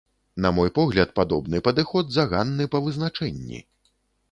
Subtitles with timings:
[0.45, 3.65] На мой погляд, падобны падыход заганны па вызначэнні.